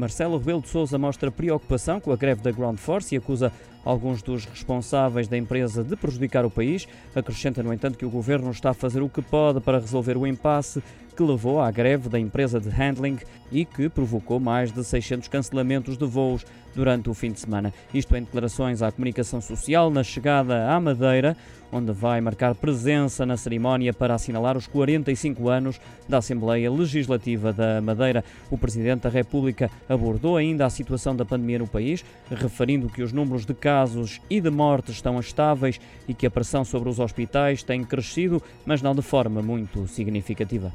Marcelo 0.00 0.38
Rebelo 0.38 0.62
de 0.62 0.68
Sousa 0.68 0.96
mostra 0.96 1.30
preocupação 1.30 2.00
com 2.00 2.10
a 2.10 2.16
greve 2.16 2.40
da 2.40 2.50
Ground 2.50 2.78
Force 2.78 3.14
e 3.14 3.18
acusa 3.18 3.52
alguns 3.84 4.22
dos 4.22 4.46
responsáveis 4.46 5.28
da 5.28 5.36
empresa 5.36 5.84
de 5.84 5.94
prejudicar 5.94 6.42
o 6.46 6.50
país. 6.50 6.88
Acrescenta, 7.14 7.62
no 7.62 7.70
entanto, 7.70 7.98
que 7.98 8.06
o 8.06 8.10
governo 8.10 8.50
está 8.50 8.70
a 8.70 8.74
fazer 8.74 9.02
o 9.02 9.10
que 9.10 9.20
pode 9.20 9.60
para 9.60 9.78
resolver 9.78 10.16
o 10.16 10.26
impasse 10.26 10.82
que 11.14 11.22
levou 11.22 11.60
à 11.60 11.70
greve 11.70 12.08
da 12.08 12.18
empresa 12.18 12.60
de 12.60 12.68
handling 12.68 13.18
e 13.52 13.64
que 13.64 13.88
provocou 13.88 14.38
mais 14.38 14.72
de 14.72 14.84
600 14.84 15.28
cancelamentos 15.28 15.96
de 15.96 16.06
voos 16.06 16.44
durante 16.74 17.10
o 17.10 17.14
fim 17.14 17.32
de 17.32 17.40
semana. 17.40 17.72
Isto 17.92 18.16
em 18.16 18.22
declarações 18.22 18.82
à 18.82 18.90
comunicação 18.92 19.40
social 19.40 19.90
na 19.90 20.02
chegada 20.02 20.70
à 20.70 20.80
Madeira, 20.80 21.36
onde 21.72 21.92
vai 21.92 22.20
marcar 22.20 22.54
presença 22.54 23.24
na 23.24 23.36
cerimónia 23.36 23.92
para 23.92 24.14
assinalar 24.14 24.56
os 24.56 24.66
45 24.66 25.48
anos 25.48 25.80
da 26.08 26.18
Assembleia 26.18 26.70
Legislativa 26.70 27.52
da 27.52 27.80
Madeira. 27.80 28.24
O 28.50 28.58
Presidente 28.58 29.02
da 29.02 29.08
República 29.08 29.70
abordou 29.88 30.36
ainda 30.36 30.66
a 30.66 30.70
situação 30.70 31.14
da 31.14 31.24
pandemia 31.24 31.60
no 31.60 31.68
país, 31.68 32.04
referindo 32.30 32.88
que 32.88 33.02
os 33.02 33.12
números 33.12 33.46
de 33.46 33.54
casos 33.54 34.20
e 34.28 34.40
de 34.40 34.50
mortes 34.50 34.96
estão 34.96 35.18
estáveis 35.20 35.80
e 36.08 36.14
que 36.14 36.26
a 36.26 36.30
pressão 36.30 36.64
sobre 36.64 36.88
os 36.88 36.98
hospitais 36.98 37.62
tem 37.62 37.84
crescido, 37.84 38.42
mas 38.66 38.82
não 38.82 38.94
de 38.94 39.02
forma 39.02 39.40
muito 39.40 39.86
significativa. 39.86 40.72